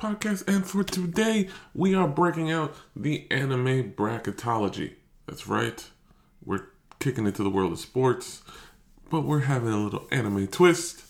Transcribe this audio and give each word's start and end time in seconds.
Podcast. 0.00 0.48
And 0.48 0.66
for 0.66 0.82
today, 0.82 1.48
we 1.74 1.94
are 1.94 2.08
breaking 2.08 2.50
out 2.50 2.74
the 2.96 3.26
anime 3.30 3.92
bracketology. 3.92 4.94
That's 5.26 5.46
right, 5.46 5.84
we're 6.44 6.64
kicking 6.98 7.26
into 7.26 7.42
the 7.42 7.50
world 7.50 7.72
of 7.72 7.78
sports, 7.78 8.42
but 9.10 9.22
we're 9.22 9.40
having 9.40 9.72
a 9.72 9.76
little 9.76 10.06
anime 10.10 10.46
twist. 10.46 11.02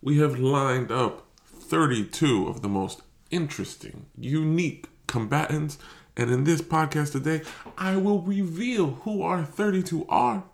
We 0.00 0.18
have 0.18 0.38
lined 0.38 0.90
up 0.90 1.26
32 1.44 2.48
of 2.48 2.62
the 2.62 2.68
most 2.68 3.02
interesting, 3.30 4.06
unique 4.16 4.86
combatants. 5.06 5.76
And 6.16 6.30
in 6.30 6.44
this 6.44 6.62
podcast 6.62 7.12
today, 7.12 7.42
I 7.76 7.96
will 7.96 8.20
reveal 8.20 8.90
who 9.02 9.22
our 9.22 9.44
32 9.44 10.06
are 10.08 10.44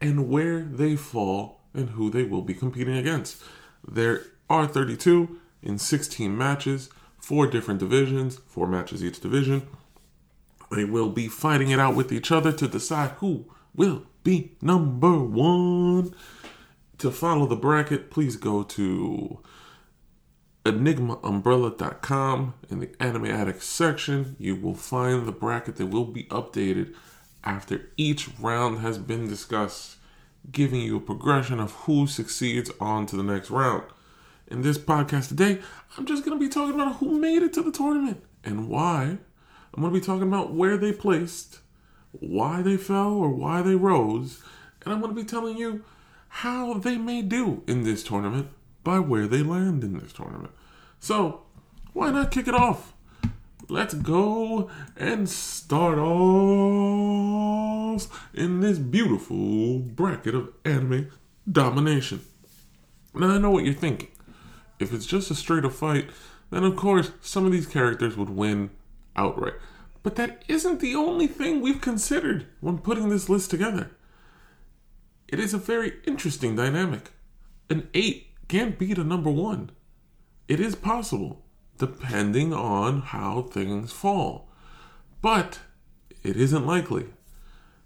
and 0.00 0.28
where 0.28 0.60
they 0.60 0.96
fall 0.96 1.60
and 1.74 1.90
who 1.90 2.10
they 2.10 2.24
will 2.24 2.42
be 2.42 2.54
competing 2.54 2.96
against. 2.96 3.42
There 3.86 4.22
are 4.48 4.66
32 4.66 5.38
in 5.62 5.78
16 5.78 6.36
matches, 6.36 6.88
four 7.18 7.46
different 7.46 7.80
divisions, 7.80 8.38
four 8.46 8.66
matches 8.66 9.04
each 9.04 9.20
division. 9.20 9.66
They 10.70 10.84
will 10.84 11.10
be 11.10 11.28
fighting 11.28 11.70
it 11.70 11.80
out 11.80 11.96
with 11.96 12.12
each 12.12 12.32
other 12.32 12.52
to 12.52 12.68
decide 12.68 13.10
who 13.18 13.46
will 13.74 14.04
be 14.22 14.52
number 14.60 15.18
one. 15.18 16.14
To 16.98 17.10
follow 17.10 17.46
the 17.46 17.56
bracket, 17.56 18.10
please 18.10 18.36
go 18.36 18.62
to 18.62 19.40
enigmaumbrella.com 20.64 22.54
in 22.68 22.80
the 22.80 22.90
anime 23.00 23.24
addict 23.24 23.62
section 23.62 24.36
you 24.38 24.54
will 24.54 24.74
find 24.74 25.26
the 25.26 25.32
bracket 25.32 25.76
that 25.76 25.86
will 25.86 26.04
be 26.04 26.24
updated 26.24 26.94
after 27.42 27.88
each 27.96 28.28
round 28.38 28.80
has 28.80 28.98
been 28.98 29.26
discussed 29.26 29.96
giving 30.52 30.82
you 30.82 30.98
a 30.98 31.00
progression 31.00 31.58
of 31.58 31.72
who 31.72 32.06
succeeds 32.06 32.70
on 32.78 33.06
to 33.06 33.16
the 33.16 33.22
next 33.22 33.50
round. 33.50 33.84
In 34.48 34.60
this 34.60 34.76
podcast 34.76 35.28
today 35.28 35.60
i'm 35.96 36.04
just 36.04 36.26
going 36.26 36.38
to 36.38 36.44
be 36.44 36.52
talking 36.52 36.74
about 36.74 36.96
who 36.96 37.18
made 37.18 37.42
it 37.42 37.54
to 37.54 37.62
the 37.62 37.72
tournament 37.72 38.22
and 38.44 38.68
why. 38.68 39.18
I'm 39.72 39.82
going 39.82 39.94
to 39.94 40.00
be 40.00 40.04
talking 40.04 40.28
about 40.28 40.52
where 40.52 40.76
they 40.76 40.92
placed 40.92 41.60
why 42.12 42.62
they 42.62 42.76
fell 42.76 43.12
or 43.12 43.30
why 43.30 43.62
they 43.62 43.74
rose 43.74 44.42
and 44.84 44.92
i'm 44.92 45.00
going 45.00 45.14
to 45.14 45.20
be 45.20 45.26
telling 45.26 45.56
you 45.56 45.84
how 46.30 46.74
they 46.74 46.96
may 46.96 47.22
do 47.22 47.62
in 47.66 47.82
this 47.82 48.02
tournament 48.02 48.48
by 48.82 48.98
where 48.98 49.26
they 49.26 49.42
land 49.42 49.84
in 49.84 49.98
this 49.98 50.12
tournament. 50.12 50.52
So, 50.98 51.42
why 51.92 52.10
not 52.10 52.30
kick 52.30 52.48
it 52.48 52.54
off? 52.54 52.94
Let's 53.68 53.92
go 53.94 54.70
and 54.96 55.28
start 55.28 55.98
off 55.98 56.08
in 58.32 58.60
this 58.60 58.78
beautiful 58.78 59.80
bracket 59.80 60.34
of 60.34 60.52
anime 60.64 61.10
domination. 61.50 62.22
Now, 63.14 63.30
I 63.30 63.38
know 63.38 63.50
what 63.50 63.64
you're 63.64 63.74
thinking. 63.74 64.08
If 64.78 64.92
it's 64.94 65.06
just 65.06 65.30
a 65.30 65.34
straight 65.34 65.64
up 65.64 65.72
fight, 65.72 66.10
then 66.50 66.64
of 66.64 66.74
course 66.76 67.10
some 67.20 67.44
of 67.44 67.52
these 67.52 67.66
characters 67.66 68.16
would 68.16 68.30
win 68.30 68.70
outright. 69.14 69.54
But 70.02 70.16
that 70.16 70.44
isn't 70.48 70.80
the 70.80 70.94
only 70.94 71.26
thing 71.26 71.60
we've 71.60 71.80
considered 71.80 72.46
when 72.60 72.78
putting 72.78 73.08
this 73.08 73.28
list 73.28 73.50
together. 73.50 73.90
It 75.28 75.38
is 75.38 75.54
a 75.54 75.58
very 75.58 75.94
interesting 76.06 76.56
dynamic. 76.56 77.10
An 77.68 77.88
8 77.94 78.26
can't 78.48 78.78
beat 78.78 78.98
a 78.98 79.04
number 79.04 79.30
1. 79.30 79.70
It 80.48 80.58
is 80.58 80.74
possible, 80.74 81.44
depending 81.78 82.52
on 82.52 83.02
how 83.02 83.42
things 83.42 83.92
fall. 83.92 84.50
But 85.22 85.60
it 86.22 86.36
isn't 86.36 86.66
likely. 86.66 87.06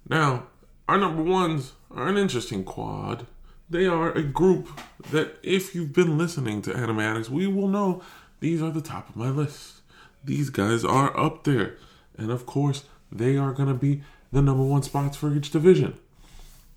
Now, 0.08 0.46
our 0.88 0.98
number 0.98 1.22
ones 1.22 1.72
are 1.90 2.08
an 2.08 2.16
interesting 2.16 2.64
quad. 2.64 3.26
They 3.68 3.86
are 3.86 4.12
a 4.12 4.22
group 4.22 4.68
that, 5.10 5.36
if 5.42 5.74
you've 5.74 5.92
been 5.92 6.16
listening 6.16 6.62
to 6.62 6.76
Anime 6.76 7.00
Addicts, 7.00 7.28
we 7.28 7.46
will 7.46 7.68
know 7.68 8.02
these 8.40 8.62
are 8.62 8.70
the 8.70 8.80
top 8.80 9.08
of 9.08 9.16
my 9.16 9.30
list. 9.30 9.80
These 10.22 10.50
guys 10.50 10.84
are 10.84 11.18
up 11.18 11.44
there. 11.44 11.76
And 12.16 12.30
of 12.30 12.46
course, 12.46 12.84
they 13.10 13.36
are 13.36 13.52
going 13.52 13.68
to 13.68 13.74
be 13.74 14.02
the 14.32 14.42
number 14.42 14.64
one 14.64 14.82
spots 14.82 15.16
for 15.16 15.34
each 15.34 15.50
division. 15.50 15.98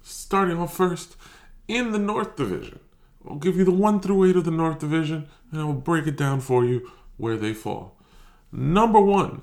Starting 0.03 0.57
off 0.57 0.75
first 0.75 1.15
in 1.67 1.91
the 1.91 1.99
North 1.99 2.35
Division. 2.35 2.79
I'll 3.27 3.35
give 3.35 3.57
you 3.57 3.65
the 3.65 3.71
1 3.71 3.99
through 3.99 4.29
8 4.29 4.35
of 4.37 4.45
the 4.45 4.51
North 4.51 4.79
Division, 4.79 5.27
and 5.51 5.61
I 5.61 5.65
will 5.65 5.73
break 5.73 6.07
it 6.07 6.15
down 6.15 6.39
for 6.39 6.63
you 6.63 6.89
where 7.17 7.35
they 7.35 7.53
fall. 7.53 7.97
Number 8.51 9.01
one 9.01 9.41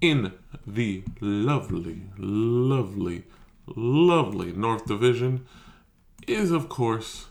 in 0.00 0.32
the 0.66 1.04
lovely, 1.20 2.02
lovely, 2.18 3.24
lovely 3.66 4.52
North 4.52 4.86
Division 4.86 5.46
is, 6.26 6.50
of 6.50 6.68
course, 6.68 7.26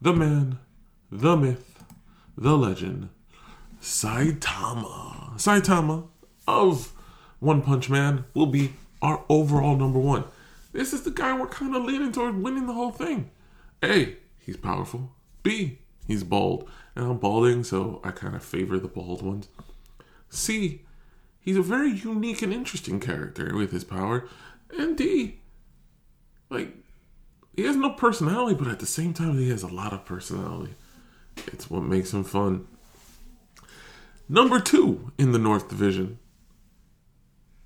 the 0.00 0.12
man, 0.12 0.58
the 1.12 1.36
myth, 1.36 1.84
the 2.36 2.56
legend, 2.56 3.10
Saitama. 3.80 5.36
Saitama 5.36 6.08
of 6.48 6.93
One 7.44 7.60
Punch 7.60 7.90
Man 7.90 8.24
will 8.32 8.46
be 8.46 8.72
our 9.02 9.22
overall 9.28 9.76
number 9.76 9.98
one. 9.98 10.24
This 10.72 10.94
is 10.94 11.02
the 11.02 11.10
guy 11.10 11.38
we're 11.38 11.46
kind 11.46 11.76
of 11.76 11.84
leaning 11.84 12.10
toward 12.10 12.42
winning 12.42 12.66
the 12.66 12.72
whole 12.72 12.90
thing. 12.90 13.30
A, 13.82 14.16
he's 14.38 14.56
powerful. 14.56 15.12
B, 15.42 15.80
he's 16.06 16.24
bald. 16.24 16.66
And 16.96 17.04
I'm 17.04 17.18
balding, 17.18 17.62
so 17.62 18.00
I 18.02 18.12
kind 18.12 18.34
of 18.34 18.42
favor 18.42 18.78
the 18.78 18.88
bald 18.88 19.20
ones. 19.20 19.48
C, 20.30 20.84
he's 21.38 21.58
a 21.58 21.62
very 21.62 21.90
unique 21.90 22.40
and 22.40 22.50
interesting 22.50 22.98
character 22.98 23.54
with 23.54 23.72
his 23.72 23.84
power. 23.84 24.26
And 24.78 24.96
D, 24.96 25.40
like, 26.48 26.74
he 27.54 27.64
has 27.64 27.76
no 27.76 27.90
personality, 27.90 28.56
but 28.56 28.68
at 28.68 28.80
the 28.80 28.86
same 28.86 29.12
time, 29.12 29.36
he 29.36 29.50
has 29.50 29.62
a 29.62 29.68
lot 29.68 29.92
of 29.92 30.06
personality. 30.06 30.74
It's 31.48 31.68
what 31.68 31.82
makes 31.82 32.14
him 32.14 32.24
fun. 32.24 32.66
Number 34.30 34.60
two 34.60 35.12
in 35.18 35.32
the 35.32 35.38
North 35.38 35.68
Division 35.68 36.18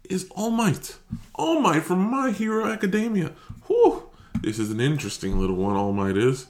is 0.08 0.28
All 0.30 0.50
Might. 0.50 0.98
All 1.34 1.60
Might 1.60 1.82
from 1.82 2.10
My 2.10 2.30
Hero 2.30 2.66
Academia. 2.66 3.32
Whew, 3.66 4.10
this 4.40 4.58
is 4.58 4.70
an 4.70 4.80
interesting 4.80 5.38
little 5.38 5.56
one, 5.56 5.76
All 5.76 5.92
Might 5.92 6.16
is. 6.16 6.46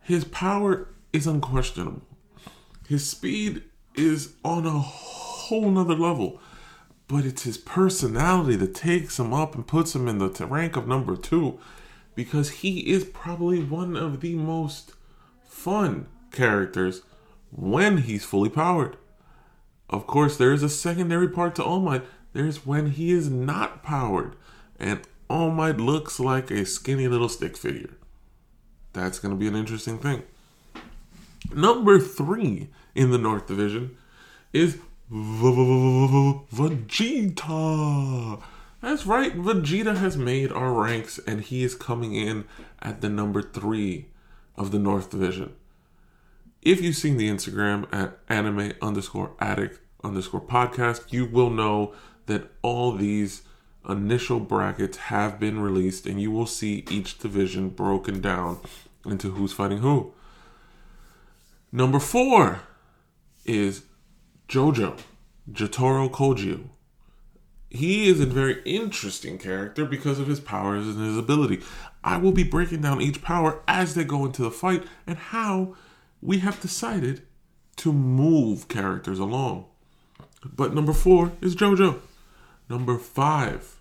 His 0.00 0.24
power 0.24 0.88
is 1.12 1.26
unquestionable. 1.26 2.02
His 2.88 3.08
speed 3.08 3.62
is 3.94 4.34
on 4.44 4.66
a 4.66 4.70
whole 4.70 5.70
nother 5.70 5.94
level. 5.94 6.40
But 7.08 7.24
it's 7.24 7.42
his 7.42 7.58
personality 7.58 8.56
that 8.56 8.74
takes 8.74 9.18
him 9.18 9.34
up 9.34 9.54
and 9.54 9.66
puts 9.66 9.94
him 9.94 10.08
in 10.08 10.18
the 10.18 10.46
rank 10.46 10.76
of 10.76 10.88
number 10.88 11.16
two 11.16 11.58
because 12.14 12.50
he 12.50 12.90
is 12.90 13.04
probably 13.04 13.62
one 13.62 13.96
of 13.96 14.20
the 14.20 14.34
most 14.34 14.92
fun 15.46 16.06
characters 16.30 17.02
when 17.50 17.98
he's 17.98 18.24
fully 18.24 18.48
powered. 18.48 18.96
Of 19.90 20.06
course, 20.06 20.36
there 20.36 20.52
is 20.52 20.62
a 20.62 20.70
secondary 20.70 21.28
part 21.28 21.54
to 21.56 21.64
All 21.64 21.80
Might. 21.80 22.04
There's 22.32 22.66
when 22.66 22.92
he 22.92 23.10
is 23.12 23.28
not 23.30 23.82
powered, 23.82 24.36
and 24.78 25.02
All 25.28 25.50
Might 25.50 25.78
looks 25.78 26.18
like 26.18 26.50
a 26.50 26.64
skinny 26.64 27.08
little 27.08 27.28
stick 27.28 27.56
figure. 27.56 27.90
That's 28.92 29.18
going 29.18 29.34
to 29.34 29.38
be 29.38 29.48
an 29.48 29.56
interesting 29.56 29.98
thing. 29.98 30.22
Number 31.54 31.98
three 31.98 32.68
in 32.94 33.10
the 33.10 33.18
North 33.18 33.46
Division 33.46 33.96
is 34.52 34.78
Vegeta. 35.10 35.62
That's 38.80 39.06
right, 39.06 39.36
Vegeta 39.36 39.96
has 39.96 40.16
made 40.16 40.50
our 40.50 40.72
ranks 40.72 41.20
and 41.26 41.40
he 41.40 41.62
is 41.62 41.74
coming 41.74 42.14
in 42.14 42.44
at 42.80 43.00
the 43.00 43.08
number 43.08 43.40
three 43.40 44.06
of 44.56 44.72
the 44.72 44.78
North 44.78 45.10
Division. 45.10 45.54
If 46.62 46.80
you've 46.80 46.96
seen 46.96 47.16
the 47.16 47.28
Instagram 47.28 47.86
at 47.92 48.18
anime 48.28 48.72
underscore 48.80 49.32
addict 49.38 49.80
underscore 50.02 50.40
podcast, 50.40 51.12
you 51.12 51.26
will 51.26 51.50
know 51.50 51.94
that 52.26 52.50
all 52.62 52.92
these 52.92 53.42
initial 53.88 54.40
brackets 54.40 54.96
have 54.96 55.40
been 55.40 55.60
released 55.60 56.06
and 56.06 56.20
you 56.20 56.30
will 56.30 56.46
see 56.46 56.84
each 56.90 57.18
division 57.18 57.68
broken 57.68 58.20
down 58.20 58.60
into 59.04 59.30
who's 59.30 59.52
fighting 59.52 59.78
who. 59.78 60.12
Number 61.72 61.98
four 61.98 62.60
is 63.44 63.82
Jojo, 64.48 64.98
Jotaro 65.50 66.10
Kujo. 66.10 66.68
He 67.70 68.08
is 68.08 68.20
a 68.20 68.26
very 68.26 68.60
interesting 68.66 69.38
character 69.38 69.86
because 69.86 70.18
of 70.18 70.26
his 70.26 70.40
powers 70.40 70.86
and 70.86 71.00
his 71.00 71.16
ability. 71.16 71.62
I 72.04 72.18
will 72.18 72.32
be 72.32 72.44
breaking 72.44 72.82
down 72.82 73.00
each 73.00 73.22
power 73.22 73.62
as 73.66 73.94
they 73.94 74.04
go 74.04 74.26
into 74.26 74.42
the 74.42 74.50
fight 74.50 74.84
and 75.06 75.16
how 75.16 75.74
we 76.20 76.40
have 76.40 76.60
decided 76.60 77.22
to 77.76 77.92
move 77.92 78.68
characters 78.68 79.18
along. 79.18 79.64
But 80.44 80.74
number 80.74 80.92
four 80.92 81.32
is 81.40 81.56
JoJo. 81.56 81.98
Number 82.68 82.98
five 82.98 83.76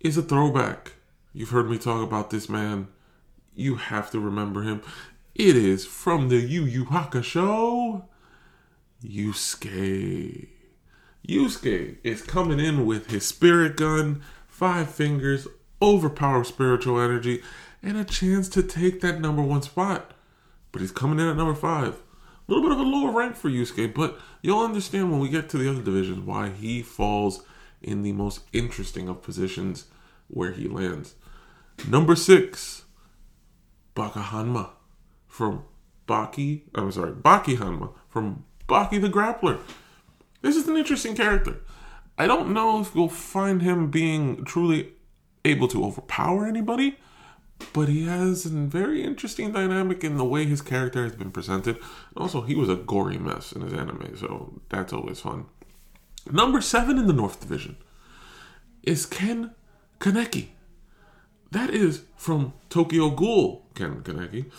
is 0.00 0.16
a 0.16 0.22
throwback. 0.22 0.92
You've 1.32 1.50
heard 1.50 1.70
me 1.70 1.78
talk 1.78 2.02
about 2.02 2.30
this 2.30 2.48
man 2.48 2.88
You 3.54 3.76
have 3.76 4.10
to 4.12 4.20
remember 4.20 4.62
him. 4.62 4.82
It 5.34 5.56
is 5.56 5.86
from 5.86 6.28
the 6.28 6.36
Yu 6.36 6.64
Yu 6.64 6.84
Hakusho, 6.86 8.04
Yusuke. 9.04 10.48
Yusuke 11.26 11.96
is 12.02 12.22
coming 12.22 12.58
in 12.58 12.86
with 12.86 13.10
his 13.10 13.26
spirit 13.26 13.76
gun, 13.76 14.22
five 14.48 14.90
fingers, 14.90 15.46
overpowered 15.80 16.46
spiritual 16.46 17.00
energy, 17.00 17.42
and 17.82 17.96
a 17.96 18.04
chance 18.04 18.48
to 18.50 18.62
take 18.62 19.00
that 19.00 19.20
number 19.20 19.42
one 19.42 19.62
spot. 19.62 20.12
But 20.72 20.82
he's 20.82 20.92
coming 20.92 21.18
in 21.18 21.28
at 21.28 21.36
number 21.36 21.54
five. 21.54 21.94
A 21.94 22.52
little 22.52 22.62
bit 22.68 22.72
of 22.72 22.80
a 22.80 22.88
lower 22.88 23.12
rank 23.12 23.36
for 23.36 23.48
Yusuke, 23.48 23.94
but 23.94 24.18
you'll 24.42 24.64
understand 24.64 25.10
when 25.10 25.20
we 25.20 25.28
get 25.28 25.48
to 25.50 25.58
the 25.58 25.70
other 25.70 25.82
divisions 25.82 26.20
why 26.20 26.50
he 26.50 26.82
falls 26.82 27.42
in 27.82 28.02
the 28.02 28.12
most 28.12 28.40
interesting 28.52 29.08
of 29.08 29.22
positions 29.22 29.86
where 30.28 30.52
he 30.52 30.68
lands. 30.68 31.14
Number 31.88 32.14
six, 32.14 32.84
Baka 33.94 34.20
Hanma 34.20 34.70
from 35.26 35.64
Baki. 36.06 36.62
I'm 36.74 36.92
sorry, 36.92 37.12
Baki 37.12 37.56
Hanma 37.56 37.92
from 38.08 38.44
Baki 38.68 39.00
the 39.00 39.08
Grappler. 39.08 39.60
This 40.42 40.56
is 40.56 40.68
an 40.68 40.76
interesting 40.76 41.14
character. 41.14 41.60
I 42.18 42.26
don't 42.26 42.52
know 42.52 42.80
if 42.80 42.94
you'll 42.94 43.08
find 43.08 43.62
him 43.62 43.90
being 43.90 44.44
truly 44.44 44.92
able 45.44 45.68
to 45.68 45.84
overpower 45.84 46.46
anybody, 46.46 46.98
but 47.72 47.88
he 47.88 48.04
has 48.06 48.46
a 48.46 48.50
very 48.50 49.02
interesting 49.02 49.52
dynamic 49.52 50.04
in 50.04 50.16
the 50.16 50.24
way 50.24 50.44
his 50.44 50.60
character 50.62 51.02
has 51.04 51.14
been 51.14 51.30
presented. 51.30 51.78
Also, 52.16 52.42
he 52.42 52.54
was 52.54 52.68
a 52.68 52.76
gory 52.76 53.18
mess 53.18 53.52
in 53.52 53.62
his 53.62 53.72
anime, 53.72 54.16
so 54.16 54.60
that's 54.68 54.92
always 54.92 55.20
fun. 55.20 55.46
Number 56.30 56.60
seven 56.60 56.98
in 56.98 57.06
the 57.06 57.12
North 57.12 57.40
Division 57.40 57.76
is 58.82 59.06
Ken 59.06 59.54
Kaneki. 59.98 60.48
That 61.50 61.70
is 61.70 62.02
from 62.16 62.52
Tokyo 62.68 63.10
Ghoul, 63.10 63.66
Ken 63.74 64.02
Kaneki. 64.02 64.50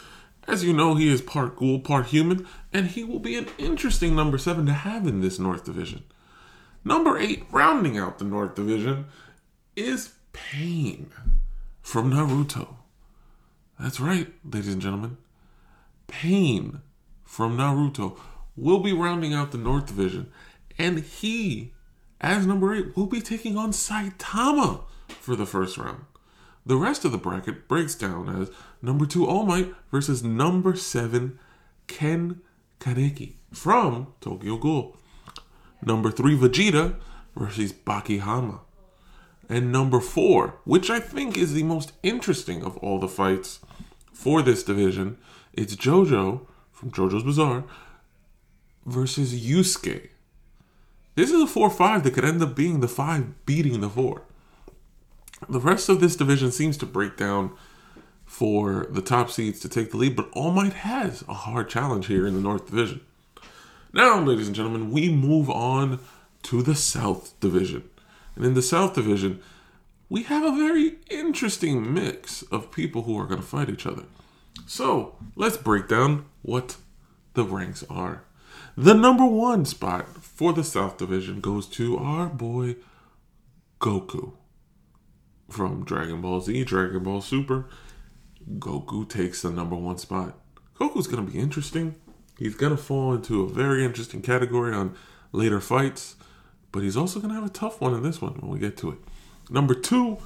As 0.48 0.64
you 0.64 0.74
know, 0.74 0.96
he 0.96 1.08
is 1.08 1.22
part 1.22 1.56
ghoul, 1.56 1.80
part 1.80 2.08
human, 2.08 2.48
and 2.74 2.88
he 2.88 3.04
will 3.04 3.20
be 3.20 3.36
an 3.36 3.48
interesting 3.58 4.16
number 4.16 4.38
seven 4.38 4.66
to 4.66 4.74
have 4.74 5.08
in 5.08 5.22
this 5.22 5.40
North 5.40 5.64
Division. 5.64 6.04
Number 6.84 7.18
eight, 7.18 7.46
rounding 7.52 7.98
out 7.98 8.18
the 8.18 8.26
North 8.26 8.56
Division, 8.56 9.06
is 9.76 10.14
Pain 10.34 11.12
from 11.82 12.12
Naruto. 12.12 12.76
That's 13.80 14.00
right, 14.00 14.34
ladies 14.44 14.74
and 14.74 14.82
gentlemen. 14.82 15.18
Pain 16.08 16.82
from 17.24 17.58
Naruto 17.58 18.18
will 18.56 18.80
be 18.80 18.94
rounding 18.94 19.34
out 19.34 19.52
the 19.52 19.58
North 19.58 19.88
Division, 19.88 20.32
and 20.78 21.00
he, 21.00 21.74
as 22.20 22.46
number 22.46 22.74
eight, 22.74 22.96
will 22.96 23.08
be 23.08 23.22
taking 23.22 23.58
on 23.58 23.72
Saitama 23.72 24.84
for 25.08 25.36
the 25.36 25.46
first 25.46 25.78
round. 25.78 26.06
The 26.66 26.78
rest 26.78 27.06
of 27.06 27.12
the 27.12 27.18
bracket 27.18 27.68
breaks 27.68 27.96
down 27.96 28.30
as 28.30 28.52
number 28.82 29.06
two 29.06 29.26
All 29.26 29.46
Might 29.46 29.74
versus 29.92 30.24
number 30.24 30.76
seven 30.76 31.40
Ken 31.88 32.42
Kaneki 32.80 33.34
from 33.52 34.14
Tokyo 34.22 34.58
Ghoul. 34.58 34.98
Number 35.84 36.12
three 36.12 36.38
Vegeta 36.38 36.96
versus 37.36 37.74
Baki 37.74 38.22
Hanma. 38.22 38.60
And 39.50 39.72
number 39.72 40.00
four, 40.00 40.60
which 40.64 40.90
I 40.90 41.00
think 41.00 41.38
is 41.38 41.54
the 41.54 41.64
most 41.64 41.92
interesting 42.04 42.64
of 42.64 42.78
all 42.78 43.00
the 43.00 43.08
fights 43.08 43.60
for 44.14 44.42
this 44.42 44.64
division, 44.64 45.18
it's 45.54 45.76
JoJo 45.76 46.46
from 46.72 46.92
JoJo's 46.92 47.24
Bizarre 47.24 47.66
versus 48.86 49.34
Yusuke. 49.34 50.11
This 51.16 51.32
is 51.32 51.42
a 51.42 51.48
4 51.48 51.70
5 51.70 52.04
that 52.04 52.14
could 52.14 52.26
end 52.26 52.42
up 52.42 52.56
being 52.56 52.80
the 52.80 52.88
5 52.88 53.46
beating 53.46 53.82
the 53.82 53.90
4. 53.90 54.22
The 55.50 55.60
rest 55.60 55.90
of 55.90 56.00
this 56.00 56.16
division 56.16 56.52
seems 56.52 56.78
to 56.78 56.86
break 56.86 57.18
down 57.18 57.52
for 58.26 58.88
the 58.90 59.02
top 59.02 59.30
seeds 59.30 59.60
to 59.60 59.68
take 59.68 59.92
the 59.92 59.98
lead, 59.98 60.16
but 60.16 60.30
All 60.32 60.52
Might 60.52 60.74
has 60.74 61.24
a 61.28 61.34
hard 61.34 61.68
challenge 61.68 62.08
here 62.08 62.26
in 62.26 62.34
the 62.34 62.40
North 62.40 62.68
Division. 62.68 63.02
Now, 63.92 64.22
ladies 64.22 64.48
and 64.48 64.56
gentlemen, 64.56 64.92
we 64.92 65.12
move 65.12 65.50
on 65.50 66.00
to 66.44 66.62
the 66.62 66.76
South 66.76 67.38
Division. 67.42 67.90
And 68.36 68.46
in 68.46 68.54
the 68.54 68.62
South 68.62 68.94
Division, 68.94 69.42
we 70.08 70.24
have 70.24 70.46
a 70.46 70.56
very 70.56 71.00
interesting 71.10 71.94
mix 71.94 72.42
of 72.44 72.72
people 72.72 73.04
who 73.04 73.20
are 73.20 73.26
going 73.26 73.42
to 73.42 73.46
fight 73.46 73.70
each 73.70 73.86
other. 73.86 74.04
So, 74.66 75.16
let's 75.36 75.58
break 75.58 75.90
down 75.90 76.26
what 76.42 76.78
the 77.34 77.44
ranks 77.44 77.84
are. 77.90 78.24
The 78.78 78.94
number 78.94 79.26
one 79.26 79.66
spot 79.66 80.08
for 80.24 80.54
the 80.54 80.64
South 80.64 80.98
Division 80.98 81.42
goes 81.42 81.68
to 81.68 81.98
our 81.98 82.28
boy 82.28 82.78
Goku 83.80 84.34
from 85.50 85.84
Dragon 85.84 86.22
Ball 86.22 86.40
Z, 86.40 86.64
Dragon 86.64 87.04
Ball 87.04 87.22
Super. 87.22 87.68
Goku 88.58 89.08
takes 89.08 89.42
the 89.42 89.52
number 89.52 89.76
one 89.76 89.98
spot. 89.98 90.40
Goku's 90.80 91.08
going 91.08 91.26
to 91.26 91.32
be 91.32 91.38
interesting. 91.38 91.96
He's 92.40 92.56
going 92.56 92.76
to 92.76 92.82
fall 92.82 93.14
into 93.14 93.44
a 93.44 93.50
very 93.50 93.84
interesting 93.84 94.22
category 94.22 94.74
on 94.74 94.96
later 95.32 95.60
fights, 95.60 96.16
but 96.72 96.82
he's 96.82 96.98
also 96.98 97.20
going 97.20 97.30
to 97.30 97.40
have 97.40 97.50
a 97.50 97.54
tough 97.54 97.82
one 97.82 97.94
in 97.94 98.04
this 98.04 98.22
one 98.22 98.34
when 98.36 98.50
we 98.50 98.58
get 98.58 98.78
to 98.78 98.92
it. 98.92 99.00
Number 99.50 99.76
two 99.76 100.18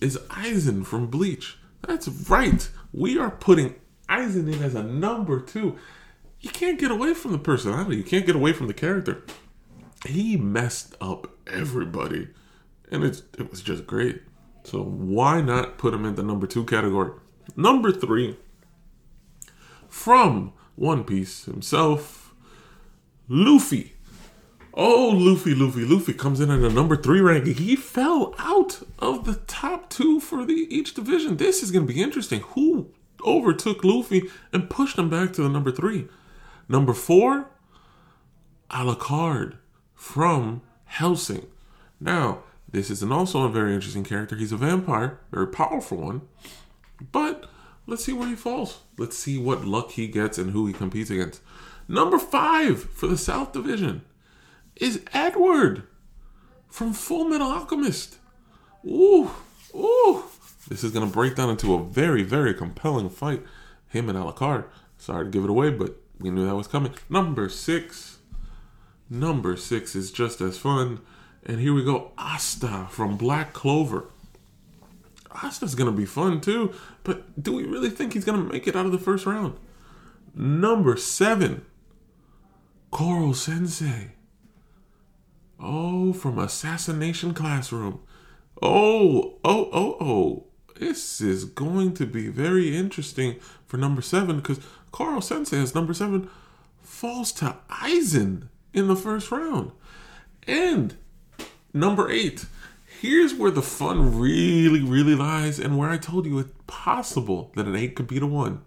is 0.00 0.16
Aizen 0.28 0.86
from 0.86 1.08
Bleach. 1.08 1.58
That's 1.82 2.08
right. 2.08 2.70
We 2.92 3.18
are 3.18 3.30
putting 3.30 3.74
Aizen 4.08 4.52
in 4.52 4.62
as 4.62 4.74
a 4.74 4.82
number 4.82 5.40
two. 5.40 5.76
You 6.40 6.50
can't 6.50 6.78
get 6.78 6.90
away 6.90 7.14
from 7.14 7.32
the 7.32 7.38
personality. 7.38 7.96
You 7.96 8.04
can't 8.04 8.26
get 8.26 8.36
away 8.36 8.52
from 8.52 8.66
the 8.66 8.74
character. 8.74 9.22
He 10.06 10.36
messed 10.36 10.96
up 11.00 11.26
everybody, 11.46 12.28
and 12.90 13.04
it's, 13.04 13.22
it 13.38 13.50
was 13.50 13.60
just 13.60 13.86
great. 13.86 14.22
So 14.64 14.82
why 14.82 15.42
not 15.42 15.76
put 15.76 15.92
him 15.92 16.06
in 16.06 16.14
the 16.14 16.22
number 16.22 16.46
two 16.46 16.64
category? 16.64 17.12
Number 17.56 17.92
three, 17.92 18.38
from 19.88 20.52
One 20.76 21.04
Piece 21.04 21.44
himself, 21.44 22.34
Luffy. 23.28 23.94
Oh, 24.72 25.10
Luffy, 25.12 25.54
Luffy, 25.54 25.84
Luffy 25.84 26.14
comes 26.14 26.40
in 26.40 26.50
at 26.50 26.60
a 26.60 26.72
number 26.72 26.96
three 26.96 27.20
ranking. 27.20 27.54
He 27.54 27.76
fell 27.76 28.34
out 28.38 28.80
of 29.00 29.24
the 29.24 29.34
top 29.34 29.90
two 29.90 30.20
for 30.20 30.46
the 30.46 30.66
each 30.70 30.94
division. 30.94 31.36
This 31.36 31.62
is 31.62 31.70
going 31.70 31.86
to 31.86 31.92
be 31.92 32.00
interesting. 32.00 32.40
Who 32.40 32.92
overtook 33.26 33.84
Luffy 33.84 34.30
and 34.52 34.70
pushed 34.70 34.96
him 34.96 35.10
back 35.10 35.32
to 35.34 35.42
the 35.42 35.48
number 35.48 35.72
three? 35.72 36.08
Number 36.70 36.94
four, 36.94 37.50
Alucard 38.70 39.56
from 39.92 40.62
Hellsing. 40.84 41.46
Now, 41.98 42.44
this 42.70 42.90
is 42.90 43.02
an 43.02 43.10
also 43.10 43.42
a 43.42 43.48
very 43.48 43.74
interesting 43.74 44.04
character. 44.04 44.36
He's 44.36 44.52
a 44.52 44.56
vampire, 44.56 45.18
very 45.32 45.48
powerful 45.48 45.98
one. 45.98 46.20
But 47.10 47.46
let's 47.88 48.04
see 48.04 48.12
where 48.12 48.28
he 48.28 48.36
falls. 48.36 48.82
Let's 48.96 49.18
see 49.18 49.36
what 49.36 49.64
luck 49.64 49.90
he 49.90 50.06
gets 50.06 50.38
and 50.38 50.52
who 50.52 50.68
he 50.68 50.72
competes 50.72 51.10
against. 51.10 51.42
Number 51.88 52.20
five 52.20 52.84
for 52.84 53.08
the 53.08 53.18
South 53.18 53.52
Division 53.52 54.02
is 54.76 55.02
Edward 55.12 55.82
from 56.68 56.92
Full 56.92 57.24
Metal 57.24 57.50
Alchemist. 57.50 58.18
Ooh, 58.86 59.28
ooh. 59.74 60.22
This 60.68 60.84
is 60.84 60.92
going 60.92 61.04
to 61.04 61.12
break 61.12 61.34
down 61.34 61.50
into 61.50 61.74
a 61.74 61.82
very, 61.82 62.22
very 62.22 62.54
compelling 62.54 63.10
fight. 63.10 63.42
Him 63.88 64.08
and 64.08 64.16
Alucard. 64.16 64.66
Sorry 64.98 65.24
to 65.24 65.30
give 65.32 65.42
it 65.42 65.50
away, 65.50 65.70
but 65.70 65.96
we 66.20 66.30
knew 66.30 66.46
that 66.46 66.54
was 66.54 66.68
coming. 66.68 66.94
Number 67.08 67.48
six. 67.48 68.18
Number 69.08 69.56
six 69.56 69.96
is 69.96 70.12
just 70.12 70.40
as 70.40 70.58
fun. 70.58 71.00
And 71.44 71.60
here 71.60 71.74
we 71.74 71.84
go, 71.84 72.12
Asta 72.18 72.86
from 72.90 73.16
Black 73.16 73.52
Clover. 73.52 74.04
Asta's 75.42 75.74
gonna 75.74 75.92
be 75.92 76.04
fun 76.04 76.40
too, 76.40 76.72
but 77.02 77.42
do 77.42 77.52
we 77.52 77.64
really 77.64 77.90
think 77.90 78.12
he's 78.12 78.24
gonna 78.24 78.44
make 78.44 78.66
it 78.66 78.76
out 78.76 78.86
of 78.86 78.92
the 78.92 78.98
first 78.98 79.26
round? 79.26 79.56
Number 80.34 80.96
seven, 80.96 81.64
Koro 82.90 83.32
Sensei. 83.32 84.12
Oh, 85.58 86.12
from 86.12 86.38
Assassination 86.38 87.34
Classroom. 87.34 88.00
Oh, 88.62 89.38
oh, 89.44 89.70
oh, 89.72 89.96
oh. 90.00 90.46
This 90.76 91.20
is 91.20 91.44
going 91.44 91.92
to 91.94 92.06
be 92.06 92.28
very 92.28 92.76
interesting 92.76 93.36
for 93.70 93.76
number 93.76 94.02
seven 94.02 94.36
because 94.36 94.60
Koro 94.90 95.20
Sensei 95.20 95.58
as 95.60 95.74
number 95.74 95.94
seven 95.94 96.28
falls 96.82 97.32
to 97.32 97.56
Aizen 97.70 98.48
in 98.74 98.88
the 98.88 98.96
first 98.96 99.30
round. 99.30 99.70
And 100.46 100.96
Number 101.72 102.10
eight. 102.10 102.46
Here's 103.00 103.32
where 103.32 103.50
the 103.50 103.62
fun 103.62 104.18
really, 104.18 104.82
really 104.82 105.14
lies, 105.14 105.58
and 105.58 105.78
where 105.78 105.88
I 105.88 105.96
told 105.96 106.26
you 106.26 106.38
it's 106.38 106.52
possible 106.66 107.50
that 107.54 107.66
an 107.66 107.76
eight 107.76 107.94
could 107.94 108.08
beat 108.08 108.22
a 108.22 108.26
one. 108.26 108.62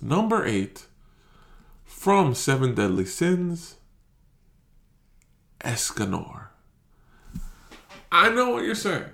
Number 0.00 0.46
eight, 0.46 0.86
from 1.84 2.34
Seven 2.34 2.74
Deadly 2.74 3.04
Sins, 3.04 3.76
Escanor. 5.60 6.46
I 8.10 8.30
know 8.30 8.50
what 8.50 8.64
you're 8.64 8.74
saying. 8.74 9.10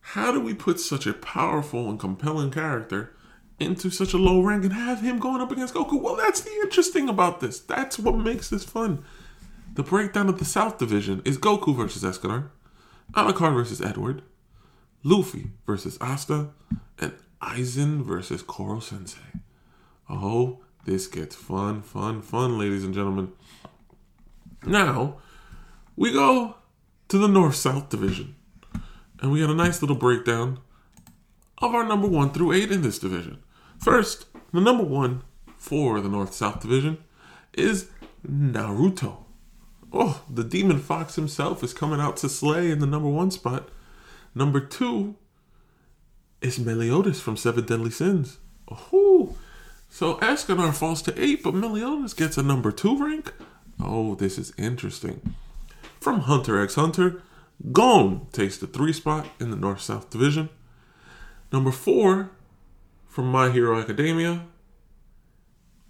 How 0.00 0.30
do 0.30 0.40
we 0.40 0.54
put 0.54 0.78
such 0.78 1.06
a 1.06 1.12
powerful 1.12 1.88
and 1.88 1.98
compelling 1.98 2.52
character 2.52 3.15
into 3.58 3.90
such 3.90 4.12
a 4.12 4.18
low 4.18 4.40
rank 4.42 4.64
and 4.64 4.72
have 4.72 5.00
him 5.00 5.18
going 5.18 5.40
up 5.40 5.50
against 5.50 5.74
Goku? 5.74 6.00
Well, 6.00 6.16
that's 6.16 6.40
the 6.40 6.52
interesting 6.62 7.08
about 7.08 7.40
this. 7.40 7.58
That's 7.60 7.98
what 7.98 8.16
makes 8.16 8.50
this 8.50 8.64
fun. 8.64 9.04
The 9.74 9.82
breakdown 9.82 10.28
of 10.28 10.38
the 10.38 10.44
South 10.44 10.78
Division 10.78 11.22
is 11.24 11.38
Goku 11.38 11.76
versus 11.76 12.02
Escanor, 12.02 12.48
Alucard 13.14 13.54
versus 13.54 13.80
Edward, 13.80 14.22
Luffy 15.02 15.50
versus 15.66 15.98
Asta, 16.00 16.50
and 16.98 17.12
Aizen 17.42 18.02
versus 18.02 18.42
Koro 18.42 18.80
Sensei. 18.80 19.20
Oh, 20.08 20.60
this 20.84 21.06
gets 21.06 21.34
fun, 21.34 21.82
fun, 21.82 22.22
fun, 22.22 22.58
ladies 22.58 22.84
and 22.84 22.94
gentlemen. 22.94 23.32
Now, 24.64 25.18
we 25.96 26.12
go 26.12 26.56
to 27.08 27.18
the 27.18 27.28
North 27.28 27.56
South 27.56 27.88
Division. 27.88 28.34
And 29.20 29.32
we 29.32 29.40
got 29.40 29.50
a 29.50 29.54
nice 29.54 29.80
little 29.80 29.96
breakdown 29.96 30.58
of 31.58 31.74
our 31.74 31.84
number 31.84 32.06
one 32.06 32.30
through 32.30 32.52
eight 32.52 32.70
in 32.70 32.82
this 32.82 32.98
division. 32.98 33.42
First, 33.78 34.26
the 34.52 34.60
number 34.60 34.84
one 34.84 35.22
for 35.56 36.00
the 36.00 36.08
North 36.08 36.34
South 36.34 36.60
Division 36.60 36.98
is 37.52 37.90
Naruto. 38.26 39.24
Oh, 39.92 40.22
the 40.28 40.44
Demon 40.44 40.78
Fox 40.78 41.14
himself 41.14 41.62
is 41.62 41.72
coming 41.72 42.00
out 42.00 42.16
to 42.18 42.28
slay 42.28 42.70
in 42.70 42.80
the 42.80 42.86
number 42.86 43.08
one 43.08 43.30
spot. 43.30 43.68
Number 44.34 44.60
two 44.60 45.16
is 46.40 46.58
Meliodas 46.58 47.20
from 47.20 47.36
Seven 47.36 47.64
Deadly 47.64 47.90
Sins. 47.90 48.38
Oh, 48.70 49.36
so 49.88 50.16
Escanor 50.16 50.74
falls 50.74 51.02
to 51.02 51.22
eight, 51.22 51.42
but 51.42 51.54
Meliodas 51.54 52.14
gets 52.14 52.36
a 52.36 52.42
number 52.42 52.72
two 52.72 53.02
rank. 53.02 53.32
Oh, 53.80 54.14
this 54.14 54.38
is 54.38 54.52
interesting. 54.58 55.34
From 56.00 56.20
Hunter 56.20 56.60
x 56.60 56.74
Hunter, 56.74 57.22
Gon 57.72 58.26
takes 58.32 58.58
the 58.58 58.66
three 58.66 58.92
spot 58.92 59.26
in 59.40 59.50
the 59.50 59.56
North 59.56 59.80
South 59.80 60.10
Division. 60.10 60.50
Number 61.52 61.70
four, 61.70 62.30
from 63.16 63.32
My 63.32 63.48
Hero 63.48 63.80
Academia, 63.80 64.44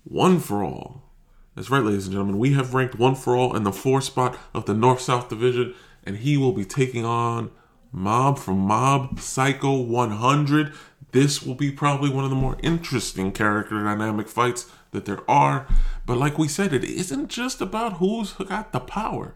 One 0.04 0.38
for 0.38 0.62
All. 0.62 1.10
That's 1.56 1.70
right, 1.70 1.82
ladies 1.82 2.04
and 2.06 2.12
gentlemen. 2.12 2.38
We 2.38 2.52
have 2.52 2.72
ranked 2.72 3.00
One 3.00 3.16
for 3.16 3.34
All 3.34 3.56
in 3.56 3.64
the 3.64 3.72
four 3.72 4.00
spot 4.00 4.38
of 4.54 4.66
the 4.66 4.74
North 4.74 5.00
South 5.00 5.28
Division, 5.28 5.74
and 6.04 6.18
he 6.18 6.36
will 6.36 6.52
be 6.52 6.64
taking 6.64 7.04
on 7.04 7.50
Mob 7.90 8.38
from 8.38 8.60
Mob 8.60 9.18
Psycho 9.18 9.76
100. 9.76 10.72
This 11.10 11.42
will 11.42 11.56
be 11.56 11.72
probably 11.72 12.10
one 12.10 12.22
of 12.22 12.30
the 12.30 12.36
more 12.36 12.58
interesting 12.62 13.32
character 13.32 13.82
dynamic 13.82 14.28
fights 14.28 14.70
that 14.92 15.04
there 15.04 15.28
are. 15.28 15.66
But 16.06 16.18
like 16.18 16.38
we 16.38 16.46
said, 16.46 16.72
it 16.72 16.84
isn't 16.84 17.26
just 17.26 17.60
about 17.60 17.94
who's 17.94 18.34
got 18.34 18.70
the 18.70 18.78
power. 18.78 19.34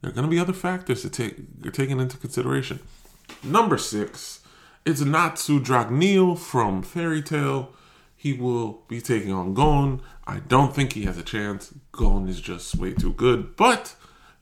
There 0.00 0.12
are 0.12 0.14
going 0.14 0.28
to 0.28 0.30
be 0.30 0.38
other 0.38 0.52
factors 0.52 1.02
to 1.02 1.10
take 1.10 1.38
you're 1.60 1.72
taken 1.72 1.98
into 1.98 2.16
consideration. 2.18 2.78
Number 3.42 3.78
six, 3.78 4.39
it's 4.84 5.00
Natsu 5.02 5.60
Dragneel 5.60 6.38
from 6.38 6.82
Fairy 6.82 7.22
Tail. 7.22 7.72
He 8.16 8.32
will 8.32 8.82
be 8.88 9.00
taking 9.00 9.32
on 9.32 9.54
Gon. 9.54 10.02
I 10.26 10.40
don't 10.40 10.74
think 10.74 10.92
he 10.92 11.04
has 11.04 11.18
a 11.18 11.22
chance. 11.22 11.74
Gon 11.92 12.28
is 12.28 12.40
just 12.40 12.76
way 12.76 12.92
too 12.92 13.12
good, 13.12 13.56
but 13.56 13.94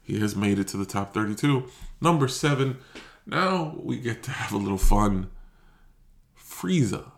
he 0.03 0.21
has 0.21 0.37
made 0.37 0.59
it 0.59 0.69
to 0.69 0.77
the 0.77 0.87
top 0.87 1.13
32. 1.13 1.69
Number 2.01 2.29
seven, 2.29 2.79
now 3.27 3.77
we 3.79 3.99
get 3.99 4.23
to 4.25 4.31
have 4.31 4.53
a 4.53 4.59
little 4.59 4.79
fun. 4.79 5.31
Frieza. 6.37 7.11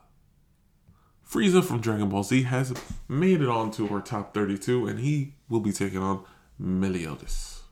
Frieza 1.29 1.63
from 1.63 1.81
Dragon 1.81 2.09
Ball 2.09 2.25
Z 2.25 2.43
has 2.43 2.75
made 3.09 3.41
it 3.41 3.49
onto 3.49 3.89
our 3.93 4.01
top 4.01 4.35
32, 4.35 4.87
and 4.87 4.99
he 4.99 5.35
will 5.49 5.61
be 5.61 5.73
taking 5.73 6.03
on 6.03 6.25
Meliodas. 6.59 7.63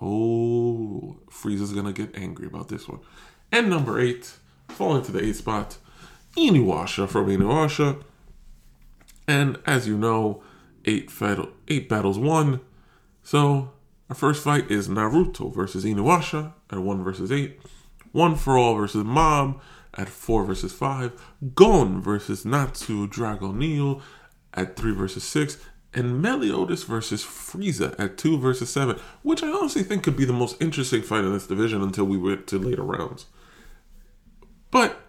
Oh, 0.00 1.18
Frieza's 1.30 1.72
gonna 1.72 1.92
get 1.92 2.16
angry 2.16 2.46
about 2.46 2.68
this 2.68 2.88
one. 2.88 3.00
And 3.50 3.70
number 3.70 3.98
eight, 4.00 4.37
falling 4.68 5.02
to 5.02 5.12
the 5.12 5.24
eighth 5.24 5.38
spot, 5.38 5.78
Inuyasha 6.36 7.08
from 7.08 7.26
Inuyasha. 7.26 8.02
And 9.26 9.58
as 9.66 9.86
you 9.86 9.98
know, 9.98 10.42
eight, 10.84 11.10
fat- 11.10 11.48
eight 11.68 11.88
battles 11.88 12.18
won. 12.18 12.60
So 13.22 13.72
our 14.08 14.16
first 14.16 14.42
fight 14.42 14.70
is 14.70 14.88
Naruto 14.88 15.54
versus 15.54 15.84
Inuyasha 15.84 16.52
at 16.70 16.78
one 16.78 17.02
versus 17.02 17.30
eight. 17.30 17.60
One 18.12 18.36
for 18.36 18.56
all 18.56 18.74
versus 18.74 19.04
Mob 19.04 19.60
at 19.94 20.08
four 20.08 20.44
versus 20.44 20.72
five. 20.72 21.12
Gon 21.54 22.00
versus 22.00 22.44
Natsu 22.44 23.06
Dragneel 23.06 24.00
at 24.54 24.76
three 24.76 24.92
versus 24.92 25.24
six 25.24 25.58
and 25.94 26.20
Meliodas 26.20 26.84
versus 26.84 27.24
Frieza 27.24 27.98
at 27.98 28.18
2 28.18 28.38
versus 28.38 28.70
7, 28.70 28.98
which 29.22 29.42
I 29.42 29.48
honestly 29.48 29.82
think 29.82 30.02
could 30.02 30.16
be 30.16 30.24
the 30.24 30.32
most 30.32 30.60
interesting 30.60 31.02
fight 31.02 31.24
in 31.24 31.32
this 31.32 31.46
division 31.46 31.82
until 31.82 32.04
we 32.04 32.18
went 32.18 32.46
to 32.48 32.58
later 32.58 32.82
rounds. 32.82 33.26
But, 34.70 35.00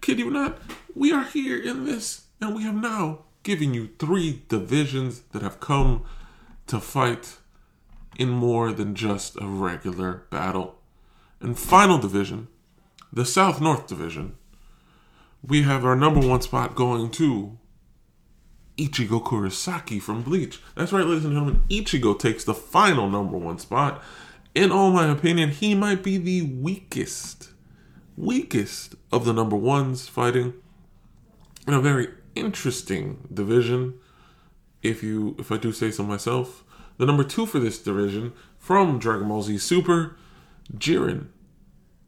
kid 0.00 0.18
you 0.18 0.30
not, 0.30 0.58
we 0.94 1.12
are 1.12 1.24
here 1.24 1.60
in 1.60 1.84
this, 1.84 2.26
and 2.40 2.54
we 2.54 2.62
have 2.62 2.74
now 2.74 3.24
given 3.42 3.74
you 3.74 3.90
three 3.98 4.42
divisions 4.48 5.20
that 5.32 5.42
have 5.42 5.60
come 5.60 6.04
to 6.66 6.80
fight 6.80 7.36
in 8.18 8.28
more 8.28 8.72
than 8.72 8.94
just 8.94 9.36
a 9.40 9.46
regular 9.46 10.24
battle. 10.30 10.78
And 11.40 11.58
final 11.58 11.98
division, 11.98 12.48
the 13.12 13.24
South 13.24 13.60
North 13.60 13.86
Division, 13.86 14.36
we 15.46 15.62
have 15.62 15.84
our 15.84 15.94
number 15.94 16.26
one 16.26 16.40
spot 16.40 16.74
going 16.74 17.10
to 17.12 17.58
Ichigo 18.76 19.22
Kurosaki 19.22 20.00
from 20.00 20.22
Bleach. 20.22 20.60
That's 20.74 20.92
right, 20.92 21.06
ladies 21.06 21.24
and 21.24 21.34
gentlemen. 21.34 21.62
Ichigo 21.70 22.18
takes 22.18 22.44
the 22.44 22.54
final 22.54 23.08
number 23.08 23.36
one 23.36 23.58
spot. 23.58 24.02
In 24.54 24.72
all 24.72 24.90
my 24.90 25.10
opinion, 25.10 25.50
he 25.50 25.74
might 25.74 26.02
be 26.02 26.18
the 26.18 26.42
weakest, 26.42 27.50
weakest 28.16 28.94
of 29.12 29.24
the 29.24 29.32
number 29.32 29.56
ones 29.56 30.08
fighting 30.08 30.54
in 31.66 31.74
a 31.74 31.80
very 31.80 32.08
interesting 32.34 33.28
division. 33.32 33.94
If 34.82 35.02
you, 35.02 35.36
if 35.38 35.50
I 35.50 35.56
do 35.56 35.72
say 35.72 35.90
so 35.90 36.02
myself, 36.02 36.64
the 36.98 37.06
number 37.06 37.24
two 37.24 37.46
for 37.46 37.58
this 37.58 37.78
division 37.78 38.32
from 38.58 38.98
Dragon 38.98 39.28
Ball 39.28 39.42
Z 39.42 39.58
Super, 39.58 40.16
Jiren. 40.74 41.26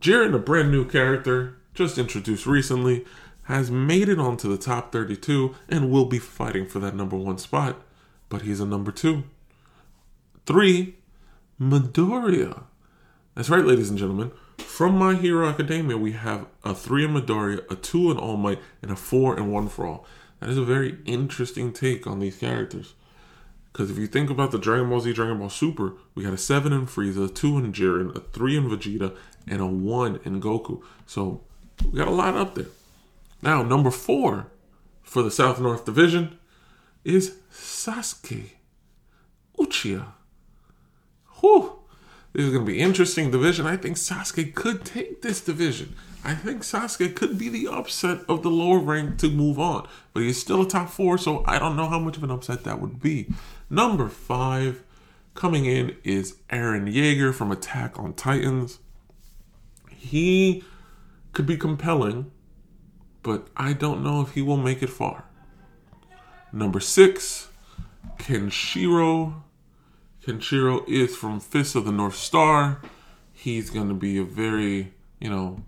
Jiren, 0.00 0.34
a 0.34 0.38
brand 0.38 0.70
new 0.70 0.84
character, 0.84 1.56
just 1.74 1.98
introduced 1.98 2.46
recently 2.46 3.04
has 3.44 3.70
made 3.70 4.10
it 4.10 4.18
onto 4.18 4.48
the 4.48 4.62
top 4.62 4.92
32 4.92 5.54
and 5.70 5.90
will 5.90 6.04
be 6.04 6.18
fighting 6.18 6.66
for 6.66 6.78
that 6.80 6.94
number 6.94 7.16
one 7.16 7.38
spot, 7.38 7.80
but 8.28 8.42
he's 8.42 8.60
a 8.60 8.66
number 8.66 8.92
two. 8.92 9.24
Three, 10.44 10.96
Midoriya. 11.58 12.64
That's 13.34 13.48
right, 13.48 13.64
ladies 13.64 13.88
and 13.88 13.98
gentlemen. 13.98 14.32
From 14.58 14.98
My 14.98 15.14
Hero 15.14 15.48
Academia, 15.48 15.96
we 15.96 16.12
have 16.12 16.46
a 16.64 16.74
three 16.74 17.04
in 17.04 17.12
Midoriya, 17.12 17.70
a 17.70 17.74
two 17.74 18.10
in 18.10 18.18
All 18.18 18.36
Might, 18.36 18.60
and 18.82 18.90
a 18.90 18.96
four 18.96 19.36
and 19.36 19.52
one 19.52 19.68
for 19.68 19.86
all. 19.86 20.06
That 20.40 20.50
is 20.50 20.58
a 20.58 20.64
very 20.64 20.98
interesting 21.04 21.72
take 21.72 22.06
on 22.06 22.20
these 22.20 22.36
characters. 22.36 22.94
Because 23.72 23.90
if 23.90 23.98
you 23.98 24.06
think 24.06 24.30
about 24.30 24.50
the 24.50 24.58
Dragon 24.58 24.88
Ball 24.88 25.00
Z, 25.00 25.12
Dragon 25.12 25.38
Ball 25.38 25.50
Super, 25.50 25.94
we 26.14 26.24
got 26.24 26.32
a 26.32 26.38
seven 26.38 26.72
in 26.72 26.86
Frieza, 26.86 27.26
a 27.26 27.28
two 27.28 27.58
in 27.58 27.72
Jiren, 27.72 28.14
a 28.16 28.20
three 28.20 28.56
in 28.56 28.68
Vegeta, 28.68 29.16
and 29.46 29.60
a 29.60 29.66
one 29.66 30.20
in 30.24 30.40
Goku. 30.40 30.82
So 31.06 31.42
we 31.90 31.98
got 31.98 32.08
a 32.08 32.12
lot 32.12 32.36
up 32.36 32.54
there. 32.54 32.66
Now, 33.42 33.62
number 33.62 33.90
four 33.90 34.48
for 35.02 35.22
the 35.22 35.30
South 35.30 35.60
North 35.60 35.84
Division 35.84 36.38
is 37.04 37.36
Sasuke 37.52 38.50
Uchiha. 39.58 40.06
Whew. 41.40 41.77
This 42.32 42.44
is 42.44 42.52
going 42.52 42.64
to 42.64 42.70
be 42.70 42.78
interesting 42.78 43.30
division. 43.30 43.66
I 43.66 43.76
think 43.76 43.97
Sasuke 43.97 44.54
could 44.54 44.85
take 44.85 45.23
this 45.23 45.40
division. 45.40 45.94
I 46.25 46.35
think 46.35 46.62
Sasuke 46.62 47.14
could 47.16 47.38
be 47.38 47.49
the 47.49 47.68
upset 47.68 48.20
of 48.28 48.42
the 48.42 48.50
lower 48.50 48.78
rank 48.78 49.18
to 49.18 49.28
move 49.28 49.58
on. 49.58 49.88
But 50.12 50.25
he's 50.25 50.40
still 50.40 50.62
a 50.62 50.68
top 50.68 50.90
four, 50.90 51.16
so 51.16 51.44
I 51.47 51.58
don't 51.58 51.76
know 51.76 51.88
how 51.88 51.99
much 51.99 52.16
of 52.16 52.25
an 52.25 52.30
upset 52.30 52.64
that 52.64 52.80
would 52.80 53.00
be. 53.00 53.28
Number 53.70 54.08
five 54.08 54.82
coming 55.35 55.64
in 55.64 55.97
is 56.04 56.37
Eren 56.50 56.92
Yeager 56.92 57.32
from 57.32 57.50
Attack 57.50 57.99
on 57.99 58.12
Titans. 58.12 58.78
He 59.90 60.64
could 61.32 61.47
be 61.47 61.56
compelling 61.56 62.30
but 63.28 63.49
I 63.56 63.75
don't 63.75 64.02
know 64.02 64.23
if 64.23 64.32
he 64.32 64.40
will 64.42 64.56
make 64.56 64.82
it 64.82 64.88
far. 64.88 65.25
Number 66.50 66.80
six, 66.80 67.49
Kenshiro. 68.16 69.42
Kenshiro 70.28 70.87
is 70.87 71.16
from 71.16 71.40
Fist 71.40 71.75
of 71.75 71.87
the 71.87 71.92
North 71.92 72.14
Star. 72.14 72.82
He's 73.32 73.70
going 73.70 73.88
to 73.88 73.94
be 73.94 74.18
a 74.18 74.25
very, 74.25 74.92
you 75.20 75.30
know, 75.30 75.62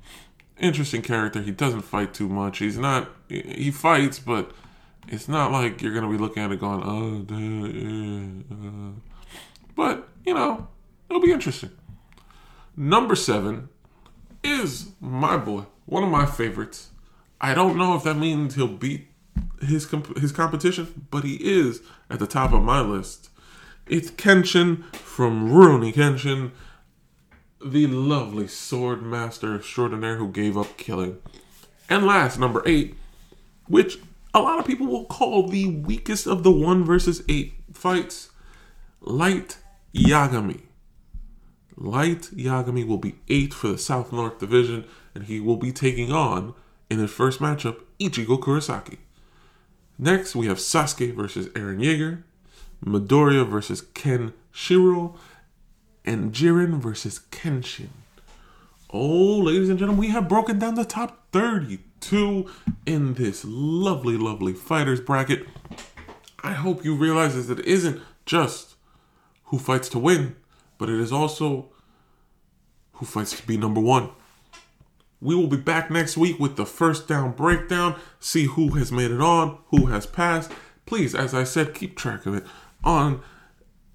interesting 0.59 1.01
character. 1.01 1.41
He 1.41 1.51
doesn't 1.51 1.81
fight 1.81 2.13
too 2.13 2.29
much. 2.29 2.59
He's 2.59 2.77
not, 2.77 3.09
he 3.27 3.71
fights, 3.71 4.19
but 4.19 4.51
it's 5.09 5.29
not 5.29 5.51
like 5.51 5.81
you're 5.81 5.95
going 5.95 6.05
to 6.05 6.11
be 6.11 6.19
looking 6.19 6.43
at 6.43 6.53
it 6.53 6.61
going, 6.61 6.83
oh, 6.85 7.25
uh. 8.55 9.01
but, 9.75 10.07
you 10.27 10.35
know, 10.35 10.69
it'll 11.09 11.23
be 11.23 11.33
interesting. 11.33 11.71
Number 12.77 13.17
seven 13.17 13.71
is 14.45 14.91
my 15.01 15.39
boy, 15.39 15.65
one 15.87 16.03
of 16.03 16.11
my 16.11 16.27
favorites, 16.27 16.91
I 17.41 17.55
don't 17.55 17.79
know 17.79 17.97
if 17.97 18.03
that 18.03 18.19
means 18.19 18.57
he'll 18.57 18.69
beat 18.69 19.09
his 19.63 19.87
comp- 19.87 20.19
his 20.19 20.33
competition, 20.33 21.07
but 21.11 21.25
he 21.25 21.37
is 21.37 21.81
at 22.11 22.19
the 22.19 22.27
top 22.27 22.53
of 22.53 22.63
my 22.63 22.81
list. 22.83 23.30
It's 23.91 24.13
Kenshin 24.13 24.85
from 24.95 25.51
Rurouni 25.51 25.93
Kenshin, 25.93 26.53
the 27.61 27.89
lovely 27.89 28.47
sword 28.47 29.03
master 29.03 29.57
extraordinaire 29.57 30.15
who 30.15 30.31
gave 30.31 30.57
up 30.57 30.77
killing. 30.77 31.19
And 31.89 32.07
last, 32.07 32.39
number 32.39 32.63
eight, 32.67 32.95
which 33.67 33.99
a 34.33 34.41
lot 34.41 34.61
of 34.61 34.65
people 34.65 34.87
will 34.87 35.07
call 35.07 35.49
the 35.49 35.67
weakest 35.67 36.29
of 36.29 36.45
the 36.45 36.53
one 36.53 36.85
versus 36.85 37.25
eight 37.29 37.55
fights, 37.73 38.31
Light 39.01 39.59
Yagami. 39.93 40.61
Light 41.77 42.31
Yagami 42.33 42.87
will 42.87 42.97
be 42.97 43.17
eight 43.27 43.53
for 43.53 43.73
the 43.73 43.79
South 43.79 44.13
North 44.13 44.39
Division, 44.39 44.85
and 45.17 45.25
he 45.25 45.41
will 45.41 45.57
be 45.57 45.73
taking 45.73 46.13
on 46.13 46.55
in 46.89 47.01
his 47.01 47.11
first 47.11 47.41
matchup, 47.41 47.81
Ichigo 47.99 48.39
Kurosaki. 48.39 48.99
Next, 49.99 50.37
we 50.37 50.47
have 50.47 50.59
Sasuke 50.59 51.13
versus 51.13 51.49
Eren 51.49 51.83
Yeager, 51.83 52.23
Midoriya 52.85 53.47
versus 53.47 53.81
Ken 53.81 54.33
Shiro, 54.53 55.15
and 56.05 56.33
Jiren 56.33 56.79
versus 56.79 57.21
Kenshin. 57.31 57.89
Oh, 58.93 59.39
ladies 59.39 59.69
and 59.69 59.79
gentlemen, 59.79 60.01
we 60.01 60.09
have 60.09 60.29
broken 60.29 60.59
down 60.59 60.75
the 60.75 60.85
top 60.85 61.31
32 61.33 62.51
in 62.87 63.15
this 63.15 63.45
lovely, 63.47 64.17
lovely 64.17 64.53
fighters 64.53 65.01
bracket. 65.01 65.47
I 66.43 66.53
hope 66.53 66.85
you 66.85 66.97
realize 66.97 67.47
that 67.47 67.61
it 67.61 67.67
isn't 67.67 68.01
just 68.27 68.75
who 69.45 69.59
fights 69.59 69.89
to 69.91 69.99
win, 69.99 70.37
but 70.79 70.89
it 70.89 70.99
is 70.99 71.13
also 71.13 71.69
who 72.95 73.07
fights 73.07 73.39
to 73.39 73.47
be 73.47 73.57
number 73.57 73.81
one. 73.81 74.11
We 75.21 75.35
will 75.35 75.49
be 75.49 75.59
back 75.59 75.91
next 75.91 76.17
week 76.17 76.41
with 76.41 76.57
the 76.57 76.67
first 76.67 77.07
down 77.07 77.33
breakdown, 77.33 77.97
see 78.19 78.47
who 78.47 78.71
has 78.71 78.91
made 78.91 79.11
it 79.11 79.21
on, 79.21 79.59
who 79.67 79.87
has 79.87 80.07
passed. 80.07 80.51
Please, 80.87 81.15
as 81.15 81.35
I 81.35 81.45
said, 81.45 81.75
keep 81.75 81.97
track 81.97 82.27
of 82.27 82.35
it 82.35 82.45
on 82.85 83.23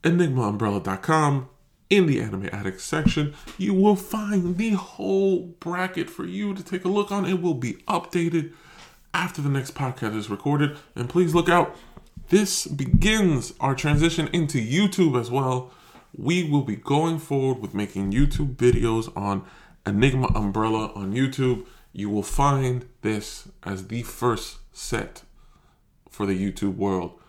enigmaumbrella.com 0.04 1.50
in 1.89 2.06
the 2.06 2.22
anime 2.22 2.50
addict 2.51 2.82
section. 2.82 3.34
You 3.58 3.74
will 3.74 3.96
find 3.96 4.58
the 4.58 4.72
whole 4.72 5.56
bracket 5.60 6.10
for 6.10 6.25
you 6.25 6.54
to 6.54 6.63
take 6.63 6.86
a 6.86 6.89
look 6.89 7.12
on. 7.12 7.25
It 7.25 7.42
will 7.42 7.54
be 7.54 7.74
updated 7.88 8.54
after 9.13 9.42
the 9.42 9.50
next 9.50 9.75
podcast 9.75 10.15
is 10.15 10.30
recorded. 10.30 10.77
And 10.96 11.10
please 11.10 11.34
look 11.34 11.50
out. 11.50 11.75
This 12.30 12.65
begins 12.65 13.54
our 13.60 13.75
transition 13.75 14.30
into 14.34 14.58
youtube 14.58 15.20
as 15.20 15.30
well. 15.30 15.72
We 16.18 16.50
will 16.50 16.63
be 16.63 16.75
going 16.75 17.20
forward 17.20 17.60
with 17.60 17.74
making 17.74 18.12
youtube 18.12 18.56
videos 18.56 19.15
on 19.15 19.46
enigma 19.86 20.27
umbrella 20.36 20.92
on 20.96 21.13
youtube. 21.13 21.65
You 21.94 22.10
will 22.10 22.24
find 22.24 22.86
this 23.01 23.48
as 23.63 23.88
the 23.88 24.01
first 24.04 24.58
set 24.74 25.24
for 26.10 26.25
the 26.25 26.34
youtube 26.34 26.75
world. 26.75 27.20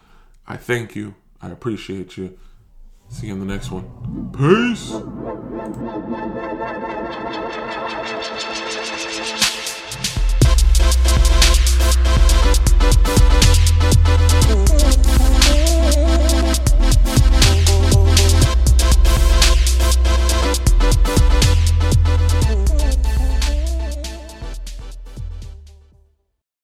I 0.46 0.56
thank 0.56 0.96
you 0.96 1.14
I 1.40 1.50
appreciate 1.50 2.16
you. 2.16 2.38
See 3.08 3.28
you 3.28 3.34
in 3.34 3.40
the 3.40 3.46
next 3.46 3.70
one. 3.70 3.84
Peace. 4.32 4.92